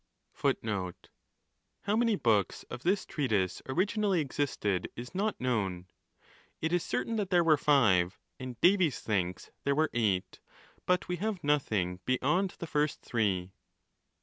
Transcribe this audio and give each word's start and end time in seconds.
[How 1.83 1.95
many 1.95 2.15
books 2.15 2.63
of 2.71 2.81
this 2.81 3.05
treatise 3.05 3.61
originally 3.69 4.19
existed 4.19 4.89
is 4.95 5.13
not 5.13 5.39
known. 5.39 5.85
It 6.59 6.73
is 6.73 6.81
certain 6.83 7.17
that 7.17 7.29
there 7.29 7.43
were 7.43 7.55
five, 7.55 8.17
and 8.39 8.59
Davies 8.61 8.99
thinks 8.99 9.51
there 9.63 9.75
were 9.75 9.91
eight; 9.93 10.39
but 10.87 11.07
we 11.07 11.17
have 11.17 11.43
nothing 11.43 11.99
beyond 12.05 12.55
the 12.57 12.65
first 12.65 13.03
three. 13.03 13.51